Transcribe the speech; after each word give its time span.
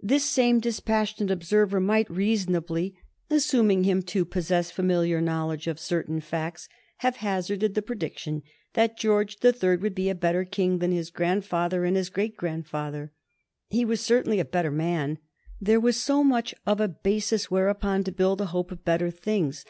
This 0.00 0.24
same 0.24 0.60
dispassionate 0.60 1.32
observer 1.32 1.80
might 1.80 2.08
reasonably, 2.08 2.94
assuming 3.28 3.82
him 3.82 4.00
to 4.02 4.24
possess 4.24 4.70
familiar 4.70 5.20
knowledge 5.20 5.66
of 5.66 5.80
certain 5.80 6.20
facts, 6.20 6.68
have 6.98 7.16
hazarded 7.16 7.74
the 7.74 7.82
prediction 7.82 8.44
that 8.74 8.96
George 8.96 9.40
the 9.40 9.52
Third 9.52 9.82
would 9.82 9.96
be 9.96 10.08
a 10.08 10.14
better 10.14 10.44
king 10.44 10.78
than 10.78 10.92
his 10.92 11.10
grandfather 11.10 11.84
and 11.84 11.96
his 11.96 12.10
great 12.10 12.36
grandfather. 12.36 13.10
He 13.70 13.84
was 13.84 14.00
certainly 14.00 14.38
a 14.38 14.44
better 14.44 14.70
man. 14.70 15.18
There 15.60 15.80
was 15.80 16.00
so 16.00 16.22
much 16.22 16.54
of 16.64 16.80
a 16.80 16.86
basis 16.86 17.50
whereupon 17.50 18.04
to 18.04 18.12
build 18.12 18.40
a 18.40 18.46
hope 18.54 18.70
of 18.70 18.84
better 18.84 19.10
things. 19.10 19.64